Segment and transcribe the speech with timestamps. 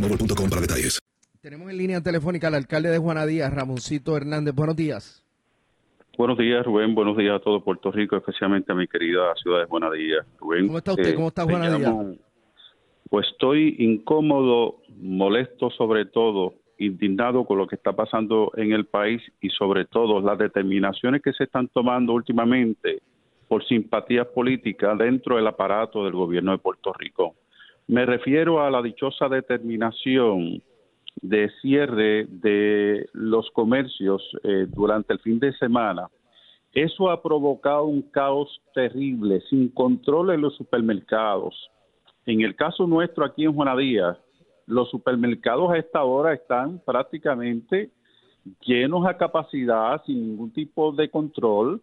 [0.00, 0.98] boostmobile.com para detalles.
[1.40, 4.54] Tenemos en línea telefónica al alcalde de Juana Díaz, Ramoncito Hernández.
[4.54, 5.24] Buenos días.
[6.16, 6.94] Buenos días, Rubén.
[6.94, 10.26] Buenos días a todo Puerto Rico, especialmente a mi querida ciudad de Buena Díaz.
[10.40, 11.08] Rubén, ¿Cómo está usted?
[11.10, 11.80] eh, ¿Cómo está Juana Díaz?
[11.80, 12.16] llamo-
[13.08, 19.22] Pues estoy incómodo, molesto sobre todo, indignado con lo que está pasando en el país
[19.40, 23.00] y sobre todo las determinaciones que se están tomando últimamente
[23.46, 27.34] por simpatías políticas dentro del aparato del gobierno de Puerto Rico.
[27.88, 30.62] Me refiero a la dichosa determinación
[31.22, 36.06] de cierre de los comercios eh, durante el fin de semana.
[36.74, 41.54] Eso ha provocado un caos terrible, sin control en los supermercados.
[42.26, 44.18] En el caso nuestro aquí en Juanadía,
[44.66, 47.90] los supermercados a esta hora están prácticamente
[48.66, 51.80] llenos a capacidad, sin ningún tipo de control,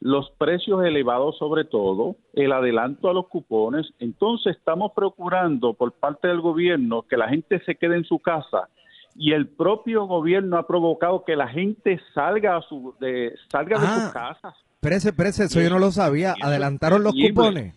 [0.00, 3.86] los precios elevados sobre todo, el adelanto a los cupones.
[3.98, 8.68] Entonces estamos procurando por parte del gobierno que la gente se quede en su casa
[9.16, 13.86] y el propio gobierno ha provocado que la gente salga, a su, de, salga de
[13.86, 14.00] Ah.
[14.00, 14.54] sus casas.
[14.74, 16.34] Espérese, espérese, eso yo no lo sabía.
[16.40, 17.74] ¿Adelantaron los cupones?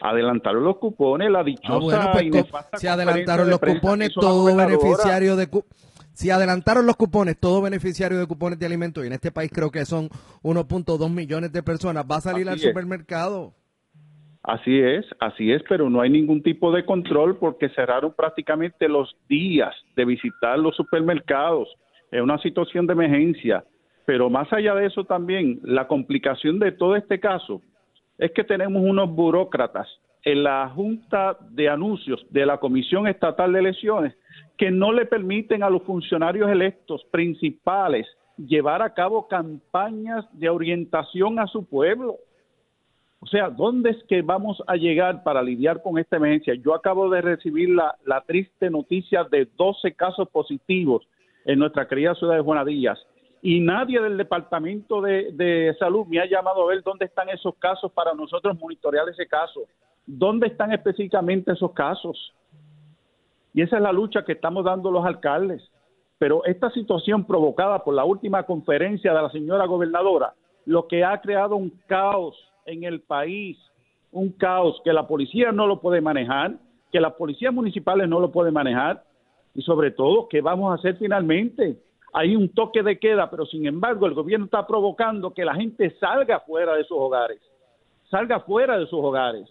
[0.00, 4.14] Adelantaron los cupones, la dichosa Ah, bueno, pues y nefasta conferencia adelantaron de los cupones,
[4.14, 5.48] todo beneficiario de
[6.18, 9.70] si adelantaron los cupones, todo beneficiario de cupones de alimentos, y en este país creo
[9.70, 10.08] que son
[10.42, 12.62] 1.2 millones de personas, va a salir Así al es.
[12.62, 13.54] supermercado.
[14.42, 19.16] Así es, así es, pero no hay ningún tipo de control porque cerraron prácticamente los
[19.28, 21.68] días de visitar los supermercados.
[22.10, 23.62] Es una situación de emergencia.
[24.04, 27.62] Pero más allá de eso también, la complicación de todo este caso
[28.16, 29.86] es que tenemos unos burócratas
[30.24, 34.14] en la Junta de Anuncios de la Comisión Estatal de Elecciones
[34.58, 41.38] que no le permiten a los funcionarios electos principales llevar a cabo campañas de orientación
[41.38, 42.16] a su pueblo.
[43.20, 46.54] O sea, ¿dónde es que vamos a llegar para lidiar con esta emergencia?
[46.54, 51.06] Yo acabo de recibir la, la triste noticia de 12 casos positivos
[51.44, 52.98] en nuestra querida ciudad de Juanadías
[53.42, 57.54] y nadie del Departamento de, de Salud me ha llamado a ver dónde están esos
[57.56, 59.62] casos para nosotros monitorear ese caso.
[60.06, 62.34] ¿Dónde están específicamente esos casos?
[63.58, 65.68] Y esa es la lucha que estamos dando los alcaldes.
[66.16, 70.32] Pero esta situación provocada por la última conferencia de la señora gobernadora,
[70.64, 73.58] lo que ha creado un caos en el país,
[74.12, 76.54] un caos que la policía no lo puede manejar,
[76.92, 79.02] que las policías municipales no lo pueden manejar
[79.56, 81.80] y sobre todo, ¿qué vamos a hacer finalmente?
[82.12, 85.90] Hay un toque de queda, pero sin embargo el gobierno está provocando que la gente
[85.98, 87.40] salga fuera de sus hogares,
[88.08, 89.48] salga fuera de sus hogares.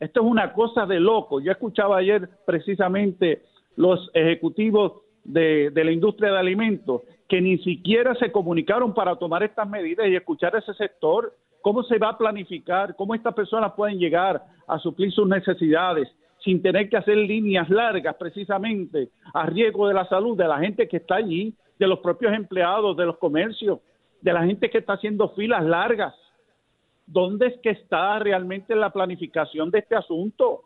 [0.00, 1.40] Esto es una cosa de loco.
[1.40, 3.42] Yo escuchaba ayer precisamente
[3.76, 9.42] los ejecutivos de, de la industria de alimentos que ni siquiera se comunicaron para tomar
[9.42, 13.72] estas medidas y escuchar a ese sector, cómo se va a planificar, cómo estas personas
[13.74, 16.08] pueden llegar a suplir sus necesidades
[16.44, 20.88] sin tener que hacer líneas largas precisamente a riesgo de la salud de la gente
[20.88, 23.80] que está allí, de los propios empleados, de los comercios,
[24.20, 26.14] de la gente que está haciendo filas largas.
[27.10, 30.64] ¿Dónde es que está realmente la planificación de este asunto?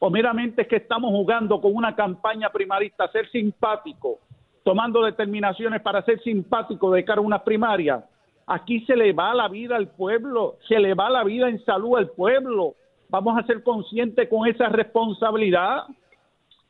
[0.00, 4.18] ¿O meramente es que estamos jugando con una campaña primarista ser simpático,
[4.64, 8.04] tomando determinaciones para ser simpático de cara a una primaria?
[8.48, 11.96] Aquí se le va la vida al pueblo, se le va la vida en salud
[11.96, 12.74] al pueblo.
[13.08, 15.84] Vamos a ser conscientes con esa responsabilidad.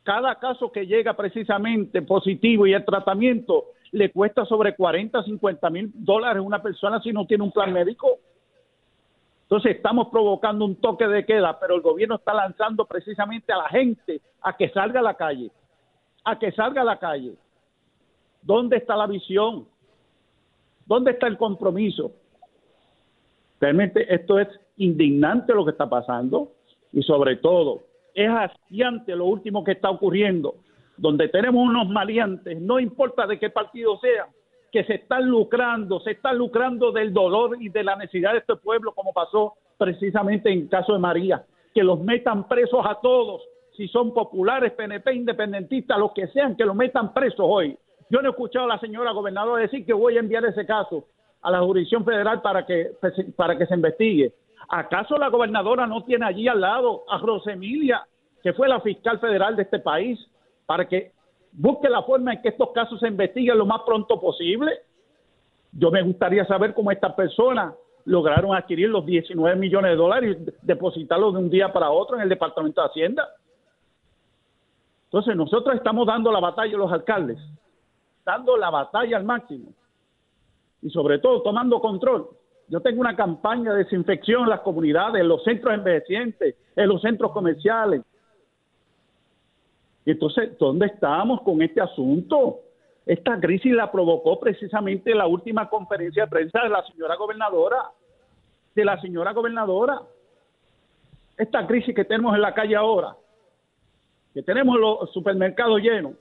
[0.03, 5.91] Cada caso que llega precisamente positivo y el tratamiento le cuesta sobre 40, 50 mil
[5.95, 8.19] dólares a una persona si no tiene un plan médico.
[9.51, 13.67] Entonces estamos provocando un toque de queda, pero el gobierno está lanzando precisamente a la
[13.67, 15.51] gente a que salga a la calle,
[16.23, 17.33] a que salga a la calle.
[18.41, 19.67] ¿Dónde está la visión?
[20.85, 22.13] ¿Dónde está el compromiso?
[23.59, 26.53] Realmente esto es indignante lo que está pasando
[26.93, 27.81] y sobre todo
[28.15, 30.55] es hastiante lo último que está ocurriendo,
[30.95, 34.29] donde tenemos unos maleantes, no importa de qué partido sea,
[34.71, 38.55] que se están lucrando, se están lucrando del dolor y de la necesidad de este
[38.55, 43.41] pueblo, como pasó precisamente en el caso de María, que los metan presos a todos,
[43.75, 47.77] si son populares, PNP, independentistas, los que sean, que los metan presos hoy.
[48.09, 51.05] Yo no he escuchado a la señora gobernadora decir que voy a enviar ese caso
[51.41, 52.91] a la jurisdicción federal para que,
[53.35, 54.33] para que se investigue.
[54.69, 58.05] ¿Acaso la gobernadora no tiene allí al lado a Rosemilia,
[58.43, 60.19] que fue la fiscal federal de este país,
[60.65, 61.11] para que
[61.53, 64.71] busque la forma en que estos casos se investiguen lo más pronto posible?
[65.71, 67.73] Yo me gustaría saber cómo estas personas
[68.05, 72.23] lograron adquirir los 19 millones de dólares y depositarlos de un día para otro en
[72.23, 73.27] el Departamento de Hacienda.
[75.05, 77.37] Entonces, nosotros estamos dando la batalla a los alcaldes
[78.25, 79.73] dando la batalla al máximo
[80.81, 82.29] y sobre todo tomando control.
[82.67, 87.01] Yo tengo una campaña de desinfección en las comunidades, en los centros envejecientes, en los
[87.01, 88.01] centros comerciales.
[90.05, 92.59] Entonces, ¿dónde estamos con este asunto?
[93.05, 97.89] Esta crisis la provocó precisamente la última conferencia de prensa de la señora gobernadora,
[98.75, 100.01] de la señora gobernadora.
[101.37, 103.15] Esta crisis que tenemos en la calle ahora,
[104.33, 106.13] que tenemos los supermercados llenos,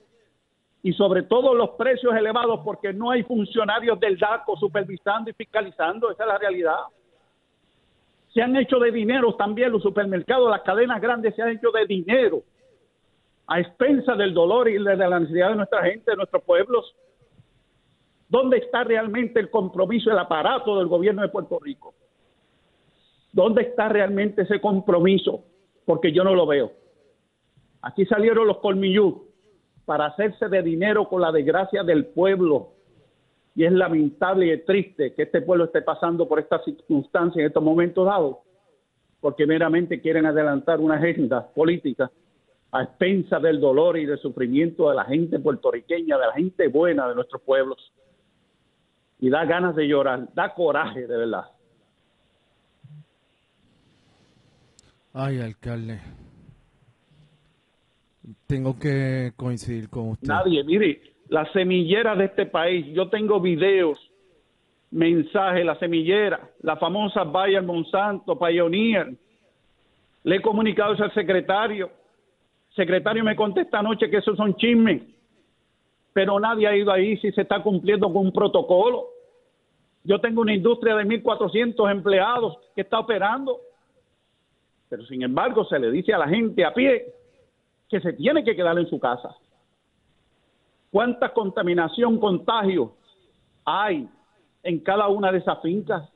[0.83, 6.11] y sobre todo los precios elevados porque no hay funcionarios del DACO supervisando y fiscalizando,
[6.11, 6.79] esa es la realidad.
[8.33, 11.85] Se han hecho de dinero también los supermercados, las cadenas grandes se han hecho de
[11.87, 12.43] dinero
[13.51, 16.95] a expensa del dolor y de la necesidad de nuestra gente, de nuestros pueblos.
[18.29, 21.93] ¿Dónde está realmente el compromiso, el aparato del gobierno de Puerto Rico?
[23.33, 25.43] ¿Dónde está realmente ese compromiso?
[25.85, 26.71] Porque yo no lo veo.
[27.83, 29.23] Aquí salieron los colmilludos
[29.85, 32.69] para hacerse de dinero con la desgracia del pueblo.
[33.57, 37.65] Y es lamentable y triste que este pueblo esté pasando por estas circunstancias en estos
[37.65, 38.37] momentos dados,
[39.21, 42.13] porque meramente quieren adelantar una agenda política
[42.73, 47.09] a expensa del dolor y del sufrimiento de la gente puertorriqueña, de la gente buena
[47.09, 47.93] de nuestros pueblos.
[49.19, 51.45] Y da ganas de llorar, da coraje, de verdad.
[55.13, 56.01] Ay, alcalde.
[58.47, 60.29] Tengo que coincidir con usted.
[60.29, 63.99] Nadie, mire, la semillera de este país, yo tengo videos,
[64.91, 69.15] mensajes, la semillera, la famosa Bayer Monsanto, Pioneer.
[70.23, 71.91] Le he comunicado eso al secretario.
[72.75, 75.03] Secretario me contesta anoche que esos son chismes,
[76.13, 79.09] pero nadie ha ido ahí si se está cumpliendo con un protocolo.
[80.05, 83.61] Yo tengo una industria de 1.400 empleados que está operando,
[84.89, 87.13] pero sin embargo se le dice a la gente a pie
[87.89, 89.37] que se tiene que quedar en su casa.
[90.91, 92.95] ¿Cuánta contaminación, contagio
[93.65, 94.09] hay
[94.63, 96.09] en cada una de esas fincas?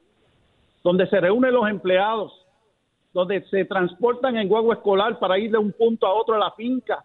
[0.83, 2.44] Donde se reúnen los empleados,
[3.15, 6.51] donde se transportan en huevo escolar para ir de un punto a otro a la
[6.51, 7.03] finca,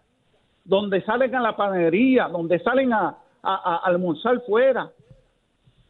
[0.64, 4.90] donde salen a la panadería, donde salen a, a almorzar fuera,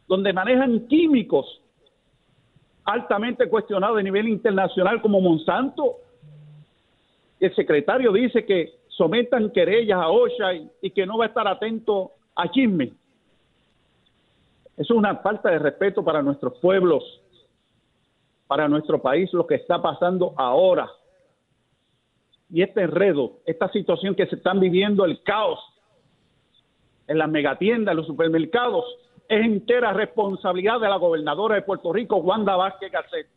[0.07, 1.61] donde manejan químicos
[2.85, 5.97] altamente cuestionados a nivel internacional como Monsanto,
[7.39, 12.11] el secretario dice que sometan querellas a OSHA y, que no va a estar atento
[12.35, 12.91] a chisme.
[14.77, 17.20] Eso es una falta de respeto para nuestros pueblos,
[18.51, 20.91] para nuestro país, lo que está pasando ahora.
[22.49, 25.57] Y este enredo, esta situación que se están viviendo, el caos
[27.07, 28.83] en las megatiendas, en los supermercados,
[29.29, 33.29] es entera responsabilidad de la gobernadora de Puerto Rico, Wanda Vázquez Garcet,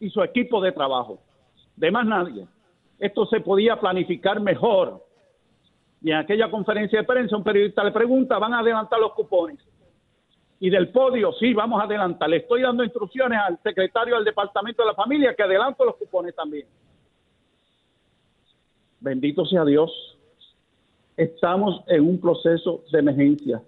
[0.00, 1.18] y su equipo de trabajo.
[1.76, 2.46] De más nadie
[2.98, 5.04] esto se podía planificar mejor.
[6.00, 9.58] Y en aquella conferencia de prensa un periodista le pregunta, ¿van a adelantar los cupones?
[10.60, 12.28] Y del podio, sí, vamos a adelantar.
[12.28, 16.34] Le estoy dando instrucciones al secretario del Departamento de la Familia que adelanto los cupones
[16.34, 16.66] también.
[19.00, 19.90] Bendito sea Dios.
[21.16, 23.62] Estamos en un proceso de emergencia.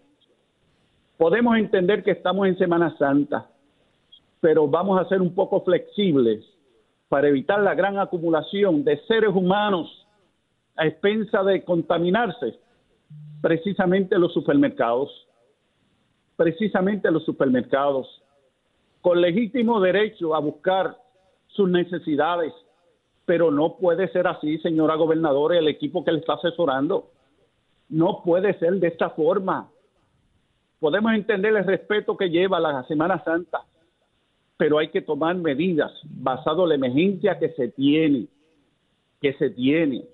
[1.17, 3.49] Podemos entender que estamos en Semana Santa,
[4.41, 6.45] pero vamos a ser un poco flexibles
[7.09, 10.07] para evitar la gran acumulación de seres humanos
[10.77, 12.59] a expensa de contaminarse,
[13.43, 15.11] precisamente los supermercados,
[16.41, 18.09] precisamente los supermercados,
[19.03, 20.97] con legítimo derecho a buscar
[21.49, 22.51] sus necesidades,
[23.27, 27.11] pero no puede ser así, señora gobernadora, el equipo que le está asesorando.
[27.91, 29.69] No puede ser de esta forma.
[30.79, 33.61] Podemos entender el respeto que lleva la Semana Santa,
[34.57, 38.29] pero hay que tomar medidas basado en la emergencia que se tiene,
[39.21, 40.07] que se tiene.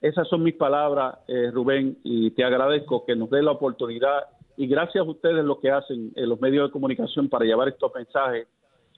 [0.00, 4.66] Esas son mis palabras, eh, Rubén, y te agradezco que nos dé la oportunidad y
[4.66, 8.46] gracias a ustedes lo que hacen en los medios de comunicación para llevar estos mensajes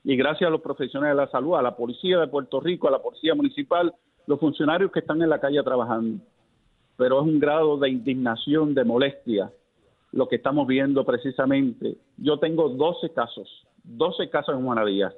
[0.02, 2.90] y gracias a los profesionales de la salud, a la policía de Puerto Rico, a
[2.90, 3.94] la policía municipal,
[4.26, 6.20] los funcionarios que están en la calle trabajando.
[6.96, 9.52] Pero es un grado de indignación, de molestia,
[10.10, 11.96] lo que estamos viendo precisamente.
[12.16, 13.48] Yo tengo 12 casos
[13.84, 15.14] 12 casos en Juana Díaz.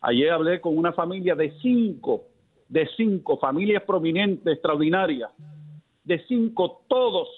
[0.00, 2.24] Ayer hablé con una familia de cinco,
[2.66, 5.30] de cinco familias prominentes, extraordinarias,
[6.04, 7.28] de cinco, todos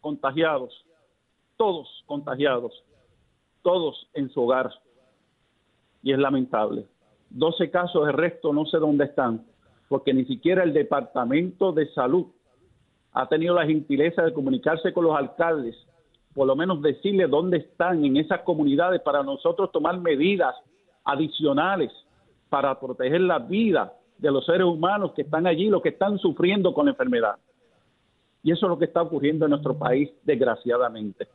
[0.00, 0.86] contagiados,
[1.60, 2.72] todos contagiados,
[3.60, 4.70] todos en su hogar.
[6.02, 6.86] Y es lamentable.
[7.28, 9.44] 12 casos, el resto no sé dónde están,
[9.90, 12.28] porque ni siquiera el Departamento de Salud
[13.12, 15.76] ha tenido la gentileza de comunicarse con los alcaldes
[16.34, 20.54] por lo menos decirle dónde están en esas comunidades para nosotros tomar medidas
[21.04, 21.92] adicionales
[22.48, 26.72] para proteger la vida de los seres humanos que están allí, los que están sufriendo
[26.72, 27.34] con la enfermedad.
[28.44, 31.28] Y eso es lo que está ocurriendo en nuestro país, desgraciadamente.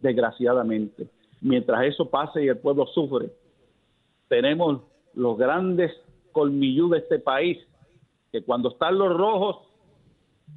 [0.00, 1.08] Desgraciadamente.
[1.40, 3.30] Mientras eso pase y el pueblo sufre,
[4.28, 4.82] tenemos
[5.14, 5.92] los grandes
[6.32, 7.58] colmillú de este país,
[8.30, 9.56] que cuando están los rojos,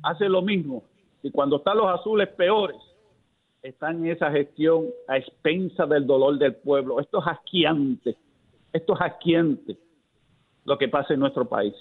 [0.03, 0.83] hacen lo mismo,
[1.23, 2.77] y cuando están los azules, peores
[3.61, 6.99] están en esa gestión a expensa del dolor del pueblo.
[6.99, 8.17] Esto es asquiante,
[8.73, 9.77] esto es asquiante
[10.65, 11.75] lo que pasa en nuestro país.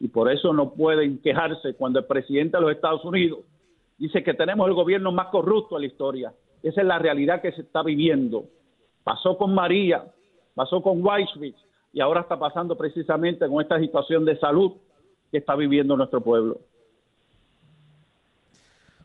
[0.00, 3.40] Y por eso no pueden quejarse cuando el presidente de los Estados Unidos
[3.98, 6.34] dice que tenemos el gobierno más corrupto de la historia.
[6.62, 8.44] Esa es la realidad que se está viviendo.
[9.04, 10.04] Pasó con María,
[10.54, 11.58] pasó con Weisswitz
[11.92, 14.72] y ahora está pasando precisamente con esta situación de salud
[15.30, 16.60] que está viviendo nuestro pueblo.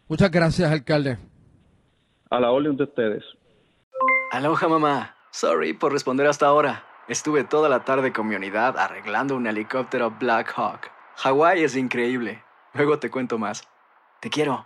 [0.07, 1.17] Muchas gracias, alcalde.
[2.29, 3.23] A la orden de ustedes.
[4.31, 5.15] Aloha, mamá.
[5.31, 6.83] Sorry por responder hasta ahora.
[7.07, 10.91] Estuve toda la tarde con mi unidad arreglando un helicóptero Black Hawk.
[11.17, 12.43] Hawái es increíble.
[12.73, 13.67] Luego te cuento más.
[14.19, 14.65] Te quiero.